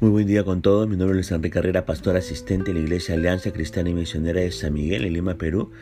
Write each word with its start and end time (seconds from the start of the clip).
Muy 0.00 0.10
buen 0.10 0.28
día 0.28 0.44
con 0.44 0.62
todos. 0.62 0.88
Mi 0.88 0.96
nombre 0.96 1.18
es 1.18 1.32
Enrique 1.32 1.54
Carrera, 1.54 1.84
pastor 1.84 2.16
asistente 2.16 2.72
de 2.72 2.78
la 2.78 2.84
Iglesia 2.84 3.16
Alianza 3.16 3.52
Cristiana 3.52 3.90
y 3.90 3.94
Misionera 3.94 4.40
de 4.40 4.52
San 4.52 4.72
Miguel 4.72 5.04
en 5.04 5.12
Lima, 5.12 5.34
Perú. 5.34 5.72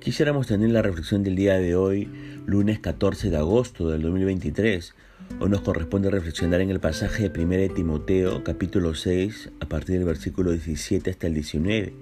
Quisiéramos 0.00 0.48
tener 0.48 0.70
la 0.70 0.82
reflexión 0.82 1.22
del 1.22 1.36
día 1.36 1.54
de 1.56 1.76
hoy, 1.76 2.08
lunes 2.46 2.80
14 2.80 3.30
de 3.30 3.36
agosto 3.36 3.88
del 3.88 4.02
2023. 4.02 4.92
Hoy 5.38 5.48
nos 5.48 5.60
corresponde 5.60 6.10
reflexionar 6.10 6.60
en 6.62 6.70
el 6.70 6.80
pasaje 6.80 7.28
de 7.28 7.44
1 7.44 7.72
Timoteo, 7.72 8.42
capítulo 8.42 8.96
6, 8.96 9.50
a 9.60 9.66
partir 9.66 9.98
del 9.98 10.04
versículo 10.04 10.50
17 10.50 11.08
hasta 11.08 11.28
el 11.28 11.34
19. 11.34 11.94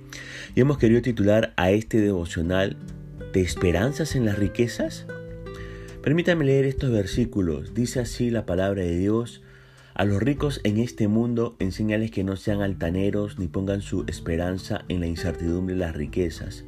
Y 0.55 0.61
hemos 0.63 0.79
querido 0.79 1.03
titular 1.03 1.53
a 1.59 1.71
este 1.71 2.01
devocional 2.01 2.79
¿Te 3.35 3.43
esperanzas 3.43 4.17
en 4.17 4.25
las 4.25 4.39
riquezas? 4.39 5.05
Permítame 6.03 6.47
leer 6.47 6.65
estos 6.65 6.91
versículos. 6.91 7.75
Dice 7.75 8.01
así 8.01 8.31
la 8.31 8.47
palabra 8.47 8.81
de 8.81 8.97
Dios. 8.97 9.43
A 9.99 10.05
los 10.05 10.23
ricos 10.23 10.61
en 10.63 10.79
este 10.79 11.09
mundo 11.09 11.57
enséñales 11.59 12.13
que 12.13 12.23
no 12.23 12.37
sean 12.37 12.63
altaneros 12.63 13.37
ni 13.41 13.49
pongan 13.49 13.83
su 13.83 14.05
esperanza 14.07 14.85
en 14.87 15.01
la 15.01 15.09
incertidumbre 15.09 15.75
de 15.75 15.81
las 15.81 15.97
riquezas, 15.97 16.65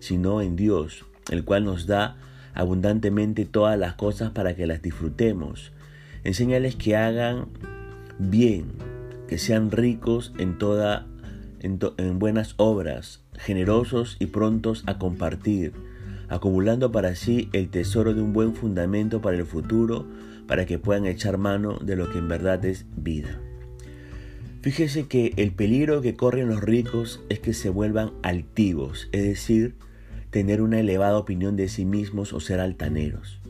sino 0.00 0.42
en 0.42 0.56
Dios, 0.56 1.04
el 1.30 1.44
cual 1.44 1.64
nos 1.64 1.86
da 1.86 2.16
abundantemente 2.54 3.44
todas 3.44 3.78
las 3.78 3.94
cosas 3.94 4.32
para 4.32 4.56
que 4.56 4.66
las 4.66 4.82
disfrutemos. 4.82 5.70
Enséñales 6.24 6.74
que 6.74 6.96
hagan 6.96 7.46
bien, 8.18 8.72
que 9.28 9.38
sean 9.38 9.70
ricos 9.70 10.32
en 10.38 10.58
toda 10.58 11.06
en, 11.60 11.78
en 11.98 12.18
buenas 12.18 12.54
obras, 12.56 13.22
generosos 13.34 14.16
y 14.18 14.26
prontos 14.26 14.82
a 14.86 14.98
compartir, 14.98 15.72
acumulando 16.28 16.90
para 16.90 17.14
sí 17.14 17.48
el 17.52 17.68
tesoro 17.68 18.12
de 18.12 18.22
un 18.22 18.32
buen 18.32 18.56
fundamento 18.56 19.20
para 19.20 19.36
el 19.36 19.46
futuro 19.46 20.04
para 20.52 20.66
que 20.66 20.78
puedan 20.78 21.06
echar 21.06 21.38
mano 21.38 21.78
de 21.80 21.96
lo 21.96 22.10
que 22.10 22.18
en 22.18 22.28
verdad 22.28 22.62
es 22.66 22.84
vida. 22.94 23.40
Fíjese 24.60 25.06
que 25.06 25.32
el 25.38 25.52
peligro 25.52 26.02
que 26.02 26.14
corren 26.14 26.48
los 26.48 26.60
ricos 26.60 27.22
es 27.30 27.40
que 27.40 27.54
se 27.54 27.70
vuelvan 27.70 28.12
altivos, 28.22 29.08
es 29.12 29.22
decir, 29.22 29.76
tener 30.28 30.60
una 30.60 30.78
elevada 30.78 31.16
opinión 31.16 31.56
de 31.56 31.68
sí 31.68 31.86
mismos 31.86 32.34
o 32.34 32.40
ser 32.40 32.60
altaneros. 32.60 33.40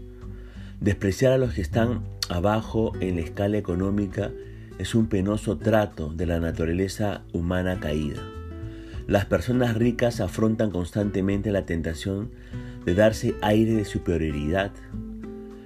Despreciar 0.81 1.33
a 1.33 1.39
los 1.39 1.55
que 1.55 1.61
están 1.61 2.05
abajo 2.29 2.93
en 3.01 3.17
la 3.17 3.23
escala 3.23 3.59
económica 3.59 4.31
es 4.79 4.95
un 4.95 5.09
penoso 5.09 5.59
trato 5.59 6.15
de 6.15 6.27
la 6.27 6.39
naturaleza 6.39 7.25
humana 7.33 7.81
caída. 7.81 8.23
Las 9.09 9.25
personas 9.25 9.75
ricas 9.75 10.21
afrontan 10.21 10.71
constantemente 10.71 11.51
la 11.51 11.67
tentación 11.67 12.31
de 12.85 12.95
darse 12.95 13.35
aire 13.43 13.73
de 13.73 13.87
superioridad, 13.87 14.71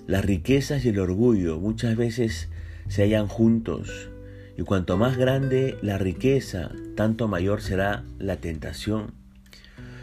las 0.07 0.25
riquezas 0.25 0.85
y 0.85 0.91
el 0.91 0.99
orgullo 0.99 1.59
muchas 1.59 1.97
veces 1.97 2.49
se 2.89 3.03
hallan 3.03 3.27
juntos 3.27 4.11
y 4.57 4.63
cuanto 4.63 4.97
más 4.97 5.17
grande 5.17 5.77
la 5.83 5.98
riqueza, 5.98 6.71
tanto 6.95 7.29
mayor 7.29 7.61
será 7.61 8.05
la 8.19 8.37
tentación. 8.37 9.13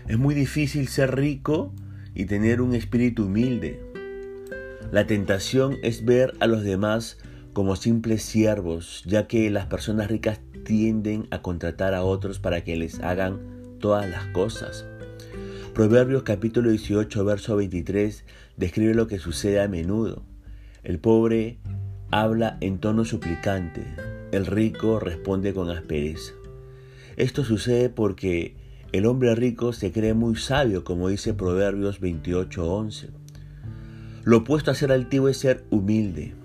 Es 0.08 0.18
muy 0.18 0.36
difícil 0.36 0.88
ser 0.88 1.16
rico 1.16 1.74
y 2.14 2.26
tener 2.26 2.62
un 2.62 2.76
espíritu 2.76 3.26
humilde. 3.26 3.82
La 4.92 5.08
tentación 5.08 5.78
es 5.82 6.06
ver 6.06 6.34
a 6.40 6.48
los 6.48 6.64
demás 6.64 7.18
como 7.54 7.76
simples 7.76 8.22
siervos, 8.24 9.04
ya 9.06 9.28
que 9.28 9.50
las 9.50 9.66
personas 9.66 10.08
ricas 10.08 10.40
tienden 10.66 11.28
a 11.32 11.42
contratar 11.42 11.94
a 11.94 12.04
otros 12.04 12.40
para 12.40 12.64
que 12.64 12.76
les 12.76 13.00
hagan 13.00 13.40
todas 13.80 14.08
las 14.10 14.26
cosas. 14.28 14.86
Proverbios 15.74 16.22
capítulo 16.22 16.70
18, 16.70 17.26
verso 17.26 17.56
23 17.56 18.26
describe 18.58 18.94
lo 18.94 19.08
que 19.08 19.18
sucede 19.18 19.60
a 19.60 19.68
menudo. 19.68 20.22
El 20.84 21.00
pobre 21.00 21.58
habla 22.12 22.58
en 22.62 22.78
tono 22.78 23.06
suplicante, 23.06 23.84
el 24.32 24.46
rico 24.46 25.00
responde 25.00 25.52
con 25.52 25.72
aspereza. 25.72 26.34
Esto 27.18 27.44
sucede 27.44 27.90
porque 27.90 28.56
el 28.92 29.08
hombre 29.08 29.34
rico 29.34 29.74
se 29.74 29.92
cree 29.92 30.14
muy 30.14 30.36
sabio, 30.36 30.84
como 30.84 31.10
dice 31.10 31.34
Proverbios 31.34 32.00
28, 32.00 32.72
11. 32.72 33.10
Lo 34.26 34.38
opuesto 34.38 34.70
a 34.70 34.76
ser 34.76 34.92
altivo 34.92 35.28
es 35.28 35.38
ser 35.38 35.66
humilde. 35.72 36.36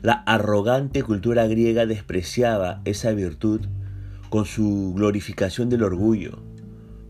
La 0.00 0.22
arrogante 0.24 1.02
cultura 1.02 1.46
griega 1.46 1.84
despreciaba 1.84 2.80
esa 2.86 3.12
virtud 3.12 3.60
con 4.30 4.46
su 4.46 4.94
glorificación 4.96 5.68
del 5.68 5.82
orgullo. 5.82 6.47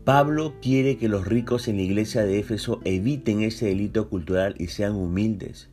Pablo 0.09 0.55
quiere 0.59 0.97
que 0.97 1.07
los 1.07 1.27
ricos 1.27 1.67
en 1.67 1.75
la 1.75 1.83
iglesia 1.83 2.23
de 2.23 2.39
Éfeso 2.39 2.81
eviten 2.83 3.43
ese 3.43 3.67
delito 3.67 4.09
cultural 4.09 4.55
y 4.57 4.65
sean 4.69 4.95
humildes. 4.95 5.69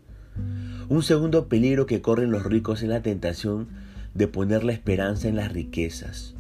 Un 0.91 1.02
segundo 1.02 1.48
peligro 1.48 1.86
que 1.86 2.02
corren 2.02 2.30
los 2.30 2.44
ricos 2.44 2.82
es 2.82 2.91
la 2.91 3.00
tentación 3.00 3.66
de 4.12 4.28
poner 4.28 4.62
la 4.62 4.75
esperanza 4.75 5.28
en 5.28 5.36
las 5.36 5.50
riquezas. 5.50 6.34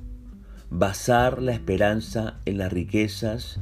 Basar 0.68 1.40
la 1.40 1.52
esperanza 1.52 2.36
en 2.44 2.58
las 2.58 2.70
riquezas 2.70 3.60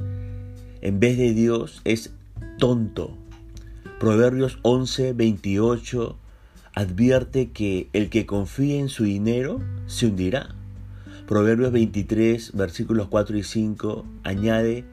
en 0.81 0.99
vez 0.99 1.17
de 1.17 1.33
Dios 1.33 1.79
es 1.85 2.11
tonto. 2.59 3.15
Proverbios 4.01 4.59
11, 4.63 5.13
28 5.13 6.17
advierte 6.73 7.51
que 7.51 7.87
el 7.93 8.09
que 8.09 8.25
confíe 8.25 8.79
en 8.79 8.89
su 8.89 9.05
dinero 9.05 9.61
se 9.85 10.07
hundirá. 10.07 10.49
Proverbios 11.27 11.71
23, 11.71 12.51
versículos 12.53 13.07
4 13.07 13.37
y 13.37 13.43
5 13.43 14.05
añade, 14.23 14.85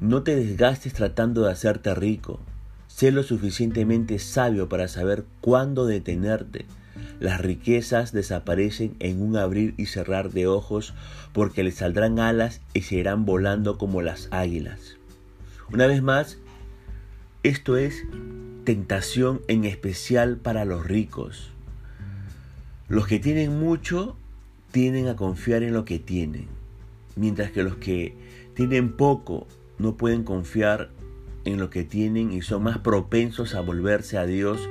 no 0.00 0.24
te 0.24 0.34
desgastes 0.34 0.92
tratando 0.92 1.42
de 1.44 1.52
hacerte 1.52 1.94
rico, 1.94 2.40
sé 2.88 3.12
lo 3.12 3.22
suficientemente 3.22 4.18
sabio 4.18 4.68
para 4.68 4.88
saber 4.88 5.24
cuándo 5.40 5.86
detenerte. 5.86 6.66
Las 7.20 7.40
riquezas 7.40 8.10
desaparecen 8.10 8.96
en 8.98 9.22
un 9.22 9.36
abrir 9.36 9.74
y 9.76 9.86
cerrar 9.86 10.32
de 10.32 10.48
ojos 10.48 10.94
porque 11.32 11.62
les 11.62 11.76
saldrán 11.76 12.18
alas 12.18 12.60
y 12.74 12.82
se 12.82 12.96
irán 12.96 13.24
volando 13.24 13.78
como 13.78 14.02
las 14.02 14.26
águilas. 14.32 14.96
Una 15.72 15.86
vez 15.86 16.02
más, 16.02 16.38
esto 17.44 17.76
es 17.76 18.02
tentación 18.64 19.42
en 19.46 19.64
especial 19.64 20.38
para 20.38 20.64
los 20.64 20.84
ricos. 20.84 21.52
Los 22.88 23.06
que 23.06 23.20
tienen 23.20 23.60
mucho 23.60 24.16
tienden 24.70 25.08
a 25.08 25.16
confiar 25.16 25.62
en 25.62 25.72
lo 25.72 25.84
que 25.84 25.98
tienen, 25.98 26.46
mientras 27.16 27.50
que 27.50 27.62
los 27.62 27.76
que 27.76 28.14
tienen 28.54 28.92
poco 28.92 29.46
no 29.78 29.96
pueden 29.96 30.24
confiar 30.24 30.90
en 31.44 31.58
lo 31.58 31.70
que 31.70 31.84
tienen 31.84 32.32
y 32.32 32.42
son 32.42 32.62
más 32.64 32.78
propensos 32.78 33.54
a 33.54 33.60
volverse 33.60 34.18
a 34.18 34.26
Dios 34.26 34.68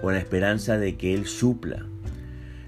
con 0.00 0.14
la 0.14 0.20
esperanza 0.20 0.78
de 0.78 0.96
que 0.96 1.14
Él 1.14 1.26
supla. 1.26 1.86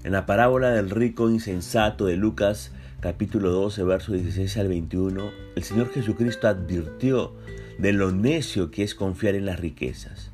En 0.03 0.13
la 0.13 0.25
parábola 0.25 0.69
del 0.71 0.89
rico 0.89 1.29
insensato 1.29 2.05
de 2.05 2.15
Lucas 2.15 2.71
capítulo 3.01 3.51
12, 3.51 3.83
versos 3.83 4.15
16 4.15 4.57
al 4.57 4.67
21, 4.67 5.31
el 5.55 5.63
Señor 5.63 5.91
Jesucristo 5.91 6.47
advirtió 6.47 7.33
de 7.77 7.93
lo 7.93 8.11
necio 8.11 8.71
que 8.71 8.83
es 8.83 8.95
confiar 8.95 9.35
en 9.35 9.45
las 9.45 9.59
riquezas. 9.59 10.31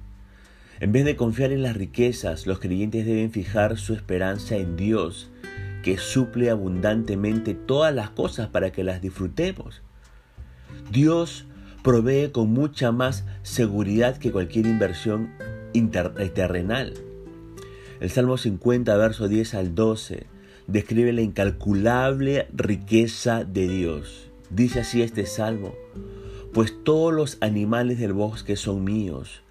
En 0.80 0.92
vez 0.92 1.06
de 1.06 1.16
confiar 1.16 1.52
en 1.52 1.64
las 1.64 1.78
riquezas, 1.78 2.48
los 2.48 2.60
creyentes 2.60 3.06
deben 3.06 3.32
fijar 3.32 3.78
su 3.78 3.94
esperanza 3.94 4.58
en 4.58 4.76
Dios 4.76 5.30
que 5.86 6.00
suple 6.00 6.50
abundantemente 6.50 7.54
todas 7.54 7.94
las 7.94 8.10
cosas 8.10 8.48
para 8.48 8.72
que 8.72 8.84
las 8.84 9.04
disfrutemos. 9.04 9.84
Dios 10.92 11.46
provee 11.84 12.32
con 12.32 12.52
mucha 12.52 12.92
más 12.92 13.24
seguridad 13.44 14.18
que 14.18 14.32
cualquier 14.32 14.66
inversión 14.66 15.30
terrenal. 16.34 16.96
El 18.00 18.10
Salmo 18.10 18.38
50, 18.38 18.98
verso 18.98 19.28
10 19.28 19.54
al 19.54 19.76
12, 19.76 20.26
describe 20.66 21.14
la 21.14 21.22
incalculable 21.22 22.48
riqueza 22.52 23.44
de 23.44 23.68
Dios. 23.68 24.32
Dice 24.50 24.80
así 24.80 25.04
este 25.04 25.28
salmo, 25.28 25.76
pues 26.52 26.74
todos 26.84 27.14
los 27.14 27.38
animales 27.42 28.00
del 28.00 28.14
bosque 28.14 28.56
son 28.56 28.84
míos, 28.84 29.44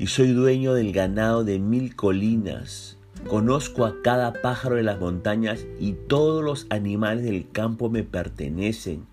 y 0.00 0.08
soy 0.08 0.32
dueño 0.32 0.74
del 0.74 0.92
ganado 0.92 1.44
de 1.44 1.60
mil 1.60 1.94
colinas. 1.94 2.95
Conozco 3.28 3.84
a 3.84 4.02
cada 4.02 4.32
pájaro 4.40 4.76
de 4.76 4.84
las 4.84 5.00
montañas 5.00 5.66
y 5.80 5.92
todos 5.92 6.44
los 6.44 6.66
animales 6.70 7.24
del 7.24 7.50
campo 7.50 7.90
me 7.90 8.04
pertenecen. 8.04 9.06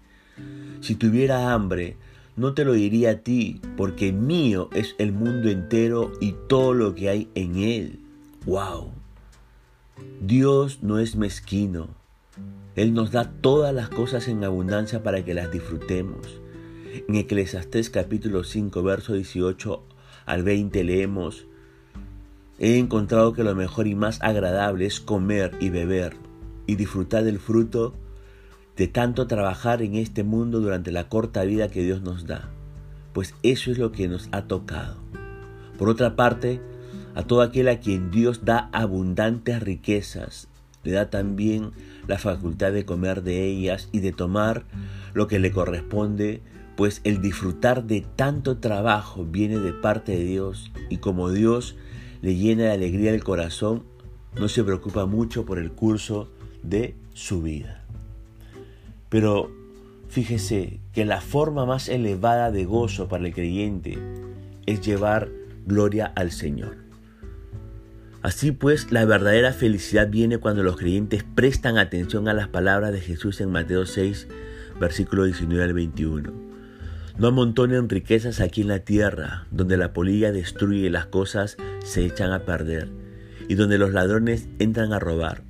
Si 0.81 0.95
tuviera 0.95 1.53
hambre, 1.53 1.97
no 2.35 2.53
te 2.53 2.65
lo 2.65 2.73
diría 2.73 3.11
a 3.11 3.15
ti, 3.17 3.61
porque 3.75 4.11
mío 4.11 4.69
es 4.73 4.95
el 4.97 5.13
mundo 5.13 5.49
entero 5.49 6.11
y 6.19 6.35
todo 6.47 6.73
lo 6.73 6.93
que 6.93 7.09
hay 7.09 7.29
en 7.35 7.57
él. 7.57 7.99
¡Wow! 8.45 8.91
Dios 10.21 10.79
no 10.81 10.99
es 10.99 11.15
mezquino. 11.15 11.87
Él 12.75 12.93
nos 12.93 13.11
da 13.11 13.31
todas 13.31 13.73
las 13.73 13.89
cosas 13.89 14.27
en 14.27 14.43
abundancia 14.43 15.03
para 15.03 15.23
que 15.23 15.33
las 15.33 15.51
disfrutemos. 15.51 16.39
En 17.07 17.15
Eclesiastés 17.15 17.89
capítulo 17.89 18.43
5, 18.43 18.83
verso 18.83 19.13
18 19.13 19.83
al 20.25 20.43
20 20.43 20.83
leemos, 20.83 21.45
He 22.59 22.77
encontrado 22.77 23.33
que 23.33 23.43
lo 23.43 23.55
mejor 23.55 23.87
y 23.87 23.95
más 23.95 24.21
agradable 24.21 24.85
es 24.85 24.99
comer 24.99 25.51
y 25.59 25.69
beber 25.69 26.15
y 26.67 26.75
disfrutar 26.75 27.23
del 27.23 27.39
fruto 27.39 27.93
de 28.77 28.87
tanto 28.87 29.27
trabajar 29.27 29.81
en 29.81 29.95
este 29.95 30.23
mundo 30.23 30.59
durante 30.59 30.91
la 30.91 31.09
corta 31.09 31.43
vida 31.43 31.69
que 31.69 31.83
Dios 31.83 32.01
nos 32.01 32.25
da, 32.25 32.49
pues 33.13 33.35
eso 33.43 33.71
es 33.71 33.77
lo 33.77 33.91
que 33.91 34.07
nos 34.07 34.29
ha 34.31 34.43
tocado. 34.43 34.97
Por 35.77 35.89
otra 35.89 36.15
parte, 36.15 36.61
a 37.15 37.23
todo 37.23 37.41
aquel 37.41 37.67
a 37.67 37.79
quien 37.79 38.11
Dios 38.11 38.45
da 38.45 38.69
abundantes 38.71 39.61
riquezas, 39.61 40.47
le 40.83 40.91
da 40.91 41.09
también 41.09 41.71
la 42.07 42.17
facultad 42.17 42.71
de 42.71 42.85
comer 42.85 43.23
de 43.23 43.45
ellas 43.45 43.89
y 43.91 43.99
de 43.99 44.11
tomar 44.11 44.65
lo 45.13 45.27
que 45.27 45.39
le 45.39 45.51
corresponde, 45.51 46.41
pues 46.75 47.01
el 47.03 47.21
disfrutar 47.21 47.85
de 47.85 48.01
tanto 48.15 48.57
trabajo 48.57 49.25
viene 49.25 49.59
de 49.59 49.73
parte 49.73 50.13
de 50.13 50.23
Dios 50.23 50.71
y 50.89 50.97
como 50.97 51.29
Dios 51.29 51.75
le 52.23 52.37
llena 52.37 52.63
de 52.63 52.71
alegría 52.71 53.13
el 53.13 53.21
corazón, 53.21 53.83
no 54.39 54.47
se 54.47 54.63
preocupa 54.63 55.05
mucho 55.05 55.45
por 55.45 55.59
el 55.59 55.73
curso 55.73 56.29
de 56.63 56.95
su 57.13 57.41
vida. 57.41 57.83
Pero 59.09 59.51
fíjese 60.07 60.79
que 60.93 61.03
la 61.03 61.19
forma 61.19 61.65
más 61.65 61.89
elevada 61.89 62.49
de 62.49 62.63
gozo 62.63 63.09
para 63.09 63.27
el 63.27 63.33
creyente 63.33 63.99
es 64.65 64.79
llevar 64.79 65.29
gloria 65.65 66.05
al 66.15 66.31
Señor. 66.31 66.77
Así 68.21 68.53
pues, 68.53 68.89
la 68.89 69.03
verdadera 69.03 69.51
felicidad 69.51 70.07
viene 70.07 70.37
cuando 70.37 70.63
los 70.63 70.77
creyentes 70.77 71.25
prestan 71.25 71.77
atención 71.77 72.29
a 72.29 72.33
las 72.33 72.47
palabras 72.47 72.93
de 72.93 73.01
Jesús 73.01 73.41
en 73.41 73.51
Mateo 73.51 73.85
6, 73.85 74.29
versículo 74.79 75.25
19 75.25 75.61
al 75.61 75.73
21. 75.73 76.52
No 77.15 77.27
amontonen 77.27 77.89
riquezas 77.89 78.39
aquí 78.39 78.61
en 78.61 78.69
la 78.69 78.79
tierra, 78.79 79.45
donde 79.51 79.77
la 79.77 79.93
polilla 79.93 80.31
destruye 80.31 80.87
y 80.87 80.89
las 80.89 81.05
cosas 81.05 81.57
se 81.83 82.05
echan 82.05 82.31
a 82.31 82.39
perder, 82.39 82.89
y 83.47 83.53
donde 83.53 83.77
los 83.77 83.93
ladrones 83.93 84.47
entran 84.57 84.93
a 84.93 84.99
robar. 84.99 85.43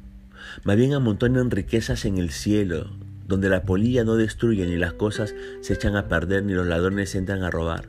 Más 0.65 0.75
bien 0.75 0.93
amontonen 0.93 1.51
riquezas 1.51 2.03
en 2.03 2.17
el 2.17 2.31
cielo, 2.31 2.91
donde 3.27 3.47
la 3.47 3.63
polilla 3.63 4.03
no 4.03 4.17
destruye 4.17 4.65
ni 4.67 4.75
las 4.75 4.93
cosas 4.93 5.33
se 5.61 5.73
echan 5.73 5.95
a 5.95 6.09
perder 6.09 6.43
ni 6.43 6.53
los 6.53 6.67
ladrones 6.67 7.15
entran 7.15 7.43
a 7.43 7.49
robar. 7.49 7.87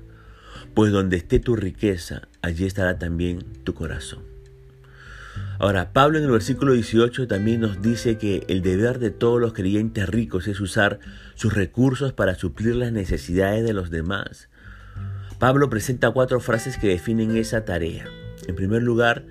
Pues 0.74 0.92
donde 0.92 1.16
esté 1.16 1.40
tu 1.40 1.56
riqueza, 1.56 2.28
allí 2.42 2.66
estará 2.66 2.98
también 3.00 3.44
tu 3.64 3.74
corazón. 3.74 4.33
Ahora, 5.58 5.92
Pablo 5.92 6.18
en 6.18 6.24
el 6.24 6.30
versículo 6.30 6.72
18 6.72 7.28
también 7.28 7.60
nos 7.60 7.80
dice 7.80 8.18
que 8.18 8.44
el 8.48 8.62
deber 8.62 8.98
de 8.98 9.10
todos 9.10 9.40
los 9.40 9.52
creyentes 9.52 10.08
ricos 10.08 10.48
es 10.48 10.60
usar 10.60 10.98
sus 11.34 11.54
recursos 11.54 12.12
para 12.12 12.34
suplir 12.34 12.74
las 12.74 12.92
necesidades 12.92 13.64
de 13.64 13.72
los 13.72 13.90
demás. 13.90 14.48
Pablo 15.38 15.70
presenta 15.70 16.10
cuatro 16.10 16.40
frases 16.40 16.76
que 16.76 16.88
definen 16.88 17.36
esa 17.36 17.64
tarea. 17.64 18.06
En 18.48 18.56
primer 18.56 18.82
lugar, 18.82 19.26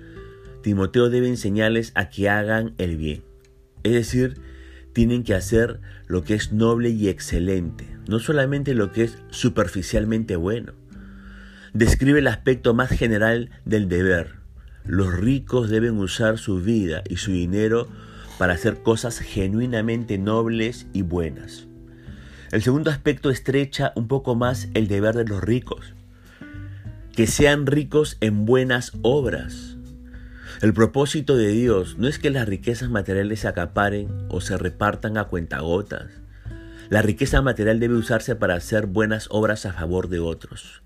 Timoteo 0.62 1.10
debe 1.10 1.28
enseñarles 1.28 1.92
a 1.94 2.08
que 2.08 2.30
hagan 2.30 2.74
el 2.78 2.96
bien. 2.96 3.22
Es 3.82 3.92
decir, 3.92 4.40
tienen 4.94 5.24
que 5.24 5.34
hacer 5.34 5.80
lo 6.06 6.24
que 6.24 6.34
es 6.34 6.52
noble 6.52 6.88
y 6.88 7.08
excelente, 7.08 7.86
no 8.08 8.18
solamente 8.18 8.74
lo 8.74 8.92
que 8.92 9.04
es 9.04 9.18
superficialmente 9.30 10.36
bueno. 10.36 10.72
Describe 11.74 12.20
el 12.20 12.28
aspecto 12.28 12.72
más 12.72 12.90
general 12.90 13.50
del 13.64 13.88
deber, 13.88 14.43
los 14.84 15.14
ricos 15.14 15.70
deben 15.70 15.98
usar 15.98 16.38
su 16.38 16.60
vida 16.60 17.02
y 17.08 17.16
su 17.16 17.32
dinero 17.32 17.88
para 18.38 18.52
hacer 18.52 18.82
cosas 18.82 19.18
genuinamente 19.18 20.18
nobles 20.18 20.86
y 20.92 21.02
buenas. 21.02 21.66
El 22.52 22.62
segundo 22.62 22.90
aspecto 22.90 23.30
estrecha 23.30 23.92
un 23.96 24.08
poco 24.08 24.34
más 24.34 24.68
el 24.74 24.86
deber 24.86 25.14
de 25.14 25.24
los 25.24 25.42
ricos, 25.42 25.94
que 27.16 27.26
sean 27.26 27.66
ricos 27.66 28.18
en 28.20 28.44
buenas 28.44 28.92
obras. 29.02 29.76
El 30.60 30.74
propósito 30.74 31.36
de 31.36 31.48
Dios 31.48 31.96
no 31.98 32.06
es 32.06 32.18
que 32.18 32.30
las 32.30 32.46
riquezas 32.46 32.90
materiales 32.90 33.40
se 33.40 33.48
acaparen 33.48 34.08
o 34.28 34.40
se 34.40 34.56
repartan 34.58 35.16
a 35.16 35.24
cuentagotas. 35.24 36.10
La 36.90 37.02
riqueza 37.02 37.40
material 37.40 37.80
debe 37.80 37.94
usarse 37.94 38.36
para 38.36 38.54
hacer 38.54 38.86
buenas 38.86 39.28
obras 39.30 39.64
a 39.64 39.72
favor 39.72 40.08
de 40.08 40.20
otros. 40.20 40.83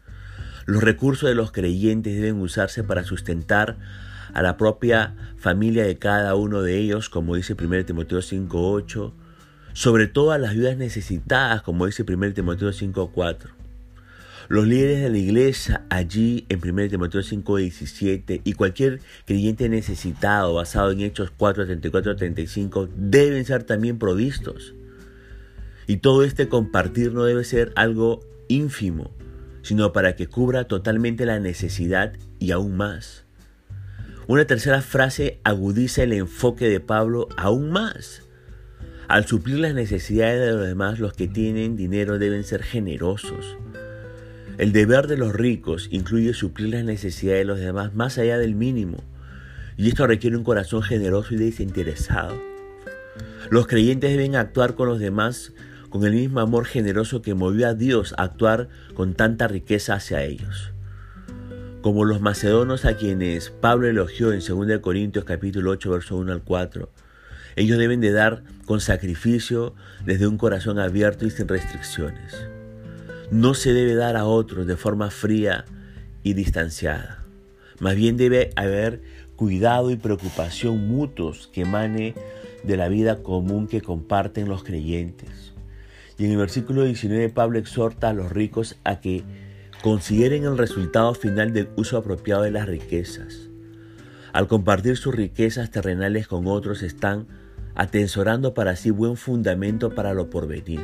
Los 0.68 0.82
recursos 0.82 1.26
de 1.26 1.34
los 1.34 1.50
creyentes 1.50 2.14
deben 2.14 2.42
usarse 2.42 2.84
para 2.84 3.02
sustentar 3.02 3.78
a 4.34 4.42
la 4.42 4.58
propia 4.58 5.14
familia 5.38 5.84
de 5.84 5.96
cada 5.96 6.34
uno 6.34 6.60
de 6.60 6.76
ellos, 6.76 7.08
como 7.08 7.36
dice 7.36 7.56
1 7.58 7.86
Timoteo 7.86 8.18
5.8, 8.18 9.14
sobre 9.72 10.08
todo 10.08 10.30
a 10.30 10.36
las 10.36 10.52
viudas 10.52 10.76
necesitadas, 10.76 11.62
como 11.62 11.86
dice 11.86 12.04
1 12.06 12.34
Timoteo 12.34 12.68
5.4. 12.68 13.46
Los 14.48 14.66
líderes 14.66 15.00
de 15.00 15.08
la 15.08 15.16
iglesia 15.16 15.86
allí 15.88 16.44
en 16.50 16.60
1 16.62 16.90
Timoteo 16.90 17.22
5.17 17.22 18.42
y 18.44 18.52
cualquier 18.52 19.00
creyente 19.24 19.70
necesitado 19.70 20.52
basado 20.52 20.90
en 20.90 21.00
Hechos 21.00 21.32
4, 21.34 21.64
34, 21.64 22.14
35 22.14 22.90
deben 22.94 23.46
ser 23.46 23.62
también 23.62 23.98
provistos. 23.98 24.74
Y 25.86 25.96
todo 25.96 26.24
este 26.24 26.50
compartir 26.50 27.14
no 27.14 27.24
debe 27.24 27.44
ser 27.44 27.72
algo 27.74 28.20
ínfimo, 28.48 29.10
sino 29.62 29.92
para 29.92 30.16
que 30.16 30.26
cubra 30.26 30.64
totalmente 30.64 31.26
la 31.26 31.40
necesidad 31.40 32.12
y 32.38 32.50
aún 32.50 32.76
más. 32.76 33.24
Una 34.26 34.44
tercera 34.44 34.82
frase 34.82 35.40
agudiza 35.42 36.02
el 36.02 36.12
enfoque 36.12 36.68
de 36.68 36.80
Pablo 36.80 37.28
aún 37.36 37.70
más. 37.70 38.22
Al 39.08 39.26
suplir 39.26 39.58
las 39.58 39.74
necesidades 39.74 40.40
de 40.40 40.52
los 40.52 40.66
demás, 40.66 40.98
los 40.98 41.14
que 41.14 41.28
tienen 41.28 41.76
dinero 41.76 42.18
deben 42.18 42.44
ser 42.44 42.62
generosos. 42.62 43.56
El 44.58 44.72
deber 44.72 45.06
de 45.06 45.16
los 45.16 45.32
ricos 45.32 45.88
incluye 45.90 46.34
suplir 46.34 46.68
las 46.70 46.84
necesidades 46.84 47.40
de 47.40 47.44
los 47.46 47.58
demás 47.58 47.94
más 47.94 48.18
allá 48.18 48.36
del 48.36 48.54
mínimo, 48.54 48.98
y 49.78 49.88
esto 49.88 50.06
requiere 50.06 50.36
un 50.36 50.44
corazón 50.44 50.82
generoso 50.82 51.34
y 51.34 51.38
desinteresado. 51.38 52.38
Los 53.50 53.66
creyentes 53.66 54.10
deben 54.10 54.36
actuar 54.36 54.74
con 54.74 54.88
los 54.88 54.98
demás 54.98 55.54
con 55.90 56.04
el 56.04 56.12
mismo 56.12 56.40
amor 56.40 56.66
generoso 56.66 57.22
que 57.22 57.34
movió 57.34 57.68
a 57.68 57.74
Dios 57.74 58.14
a 58.16 58.24
actuar 58.24 58.68
con 58.94 59.14
tanta 59.14 59.48
riqueza 59.48 59.94
hacia 59.94 60.22
ellos. 60.22 60.72
Como 61.80 62.04
los 62.04 62.20
macedonos 62.20 62.84
a 62.84 62.96
quienes 62.96 63.50
Pablo 63.50 63.86
elogió 63.86 64.32
en 64.32 64.40
2 64.40 64.80
Corintios 64.80 65.24
capítulo 65.24 65.70
8 65.70 65.90
verso 65.90 66.16
1 66.16 66.32
al 66.32 66.42
4, 66.42 66.90
ellos 67.56 67.78
deben 67.78 68.00
de 68.00 68.12
dar 68.12 68.42
con 68.66 68.80
sacrificio 68.80 69.74
desde 70.04 70.26
un 70.26 70.38
corazón 70.38 70.78
abierto 70.78 71.26
y 71.26 71.30
sin 71.30 71.48
restricciones. 71.48 72.36
No 73.30 73.54
se 73.54 73.72
debe 73.72 73.94
dar 73.94 74.16
a 74.16 74.26
otros 74.26 74.66
de 74.66 74.76
forma 74.76 75.10
fría 75.10 75.64
y 76.22 76.34
distanciada. 76.34 77.24
Más 77.80 77.94
bien 77.94 78.16
debe 78.16 78.50
haber 78.56 79.02
cuidado 79.36 79.90
y 79.90 79.96
preocupación 79.96 80.88
mutuos 80.88 81.48
que 81.52 81.62
emane 81.62 82.14
de 82.64 82.76
la 82.76 82.88
vida 82.88 83.22
común 83.22 83.68
que 83.68 83.80
comparten 83.80 84.48
los 84.48 84.64
creyentes. 84.64 85.52
Y 86.18 86.24
en 86.24 86.32
el 86.32 86.36
versículo 86.36 86.82
19 86.82 87.28
Pablo 87.28 87.58
exhorta 87.60 88.08
a 88.08 88.12
los 88.12 88.32
ricos 88.32 88.76
a 88.82 89.00
que 89.00 89.22
consideren 89.82 90.44
el 90.44 90.58
resultado 90.58 91.14
final 91.14 91.52
del 91.52 91.68
uso 91.76 91.96
apropiado 91.96 92.42
de 92.42 92.50
las 92.50 92.66
riquezas. 92.66 93.48
Al 94.32 94.48
compartir 94.48 94.96
sus 94.96 95.14
riquezas 95.14 95.70
terrenales 95.70 96.26
con 96.26 96.48
otros 96.48 96.82
están 96.82 97.28
atesorando 97.76 98.52
para 98.52 98.74
sí 98.74 98.90
buen 98.90 99.16
fundamento 99.16 99.94
para 99.94 100.12
lo 100.12 100.28
porvenir. 100.28 100.80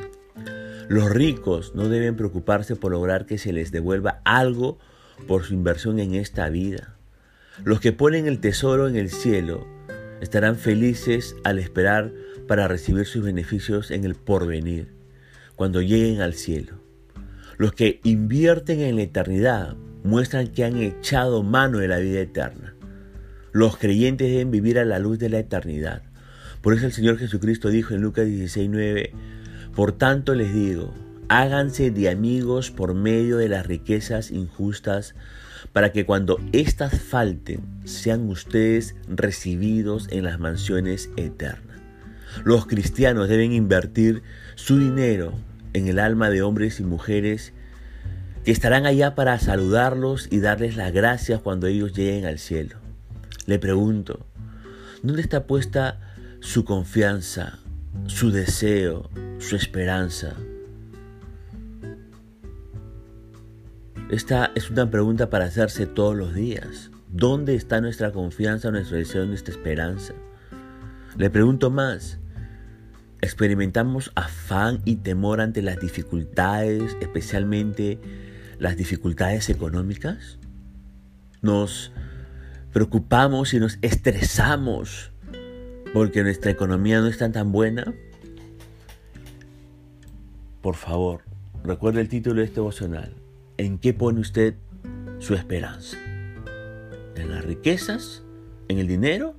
Los 0.89 1.11
ricos 1.11 1.75
no 1.75 1.89
deben 1.89 2.15
preocuparse 2.17 2.77
por 2.77 2.93
lograr 2.93 3.27
que 3.27 3.39
se 3.39 3.53
les 3.53 3.73
devuelva 3.73 4.21
algo 4.25 4.79
por 5.27 5.43
su 5.43 5.55
inversión 5.55 5.99
en 5.99 6.15
esta 6.15 6.49
vida. 6.49 6.97
Los 7.65 7.81
que 7.81 7.93
ponen 7.93 8.29
el 8.29 8.39
tesoro 8.39 8.87
en 8.87 8.95
el 8.95 9.11
cielo 9.11 9.67
estarán 10.21 10.57
felices 10.57 11.35
al 11.43 11.59
esperar 11.59 12.13
para 12.47 12.69
recibir 12.69 13.07
sus 13.07 13.25
beneficios 13.25 13.91
en 13.91 14.05
el 14.05 14.15
porvenir 14.15 15.04
cuando 15.57 15.83
lleguen 15.83 16.21
al 16.21 16.35
cielo. 16.35 16.81
Los 17.57 17.73
que 17.73 18.01
invierten 18.05 18.81
en 18.81 18.97
la 18.97 19.03
eternidad 19.03 19.77
muestran 20.03 20.49
que 20.49 20.65
han 20.65 20.77
echado 20.77 21.43
mano 21.43 21.79
de 21.79 21.89
la 21.89 21.99
vida 21.99 22.21
eterna. 22.21 22.75
Los 23.53 23.77
creyentes 23.77 24.31
deben 24.31 24.51
vivir 24.51 24.79
a 24.79 24.85
la 24.85 24.99
luz 24.99 25.19
de 25.19 25.31
la 25.31 25.39
eternidad. 25.39 26.03
Por 26.61 26.75
eso 26.75 26.87
el 26.87 26.93
Señor 26.93 27.19
Jesucristo 27.19 27.69
dijo 27.69 27.95
en 27.95 28.03
Lucas 28.03 28.27
16:9, 28.27 29.13
Por 29.75 29.93
tanto 29.93 30.35
les 30.35 30.53
digo, 30.53 30.93
háganse 31.29 31.91
de 31.91 32.11
amigos 32.11 32.71
por 32.71 32.95
medio 32.95 33.37
de 33.37 33.49
las 33.49 33.67
riquezas 33.67 34.31
injustas, 34.31 35.15
para 35.73 35.93
que 35.93 36.05
cuando 36.05 36.39
éstas 36.53 37.01
falten 37.01 37.61
sean 37.85 38.29
ustedes 38.29 38.97
recibidos 39.09 40.09
en 40.11 40.25
las 40.25 40.39
mansiones 40.39 41.11
eternas. 41.17 41.84
Los 42.43 42.67
cristianos 42.67 43.29
deben 43.29 43.53
invertir 43.53 44.23
su 44.57 44.79
dinero 44.79 45.33
en 45.73 45.89
el 45.89 45.99
alma 45.99 46.31
de 46.31 46.43
hombres 46.43 46.81
y 46.81 46.85
mujeres 46.85 47.53
que 48.45 48.53
estarán 48.53 48.87
allá 48.87 49.15
para 49.15 49.39
saludarlos 49.39 50.29
y 50.31 50.41
darles 50.41 50.77
las 50.77 50.93
gracias 50.93 51.41
cuando 51.41 51.67
ellos 51.67 51.93
lleguen 51.95 52.27
al 52.27 52.39
cielo. 52.39 52.77
Le 53.47 53.59
pregunto, 53.59 54.27
¿dónde 55.03 55.23
está 55.23 55.47
puesta 55.47 56.01
su 56.41 56.65
confianza, 56.65 57.59
su 58.07 58.31
deseo, 58.31 59.09
su 59.39 59.57
esperanza? 59.57 60.35
Esta 64.11 64.53
es 64.55 64.71
una 64.71 64.91
pregunta 64.91 65.31
para 65.31 65.47
hacerse 65.47 65.87
todos 65.87 66.15
los 66.15 66.35
días. 66.35 66.91
¿Dónde 67.11 67.55
está 67.55 67.81
nuestra 67.81 68.13
confianza, 68.13 68.71
nuestro 68.71 68.99
deseo, 68.99 69.25
nuestra 69.25 69.55
esperanza? 69.55 70.13
Le 71.17 71.31
pregunto 71.31 71.71
más, 71.71 72.19
Experimentamos 73.25 74.13
afán 74.17 74.83
y 74.85 74.97
temor 74.97 75.41
ante 75.41 75.63
las 75.63 75.81
dificultades, 75.81 76.95
especialmente 77.01 77.99
las 78.59 78.77
dificultades 78.77 79.49
económicas. 79.49 80.39
Nos 81.41 81.91
preocupamos 82.75 83.55
y 83.55 83.61
nos 83.61 83.79
estresamos 83.81 85.11
porque 85.95 86.23
nuestra 86.23 86.51
economía 86.51 87.01
no 87.01 87.07
está 87.07 87.33
tan 87.33 87.51
buena, 87.51 87.95
por 90.61 90.75
favor, 90.75 91.23
recuerde 91.63 92.03
el 92.03 92.11
título 92.11 92.41
de 92.41 92.45
este 92.45 92.57
devocional. 92.57 93.15
¿En 93.57 93.79
qué 93.79 93.95
pone 93.95 94.21
usted 94.21 94.57
su 95.19 95.33
esperanza? 95.33 95.97
¿En 97.17 97.31
las 97.31 97.43
riquezas? 97.43 98.23
¿En 98.69 98.81
el 98.81 98.87
dinero? 98.87 99.35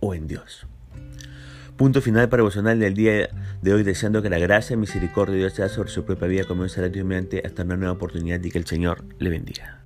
¿O 0.00 0.12
en 0.14 0.26
Dios? 0.26 0.66
Punto 1.80 2.02
final 2.02 2.28
para 2.28 2.42
devocional 2.42 2.78
del 2.78 2.92
día 2.92 3.30
de 3.62 3.72
hoy, 3.72 3.82
deseando 3.84 4.20
que 4.20 4.28
la 4.28 4.38
gracia 4.38 4.74
y 4.74 4.76
misericordia 4.76 5.32
de 5.32 5.38
Dios 5.38 5.54
sea 5.54 5.70
sobre 5.70 5.88
su 5.88 6.04
propia 6.04 6.28
vida, 6.28 6.44
como 6.44 6.60
un 6.60 6.68
salario 6.68 7.06
hasta 7.42 7.62
una 7.62 7.78
nueva 7.78 7.94
oportunidad 7.94 8.44
y 8.44 8.50
que 8.50 8.58
el 8.58 8.66
Señor 8.66 9.02
le 9.18 9.30
bendiga. 9.30 9.80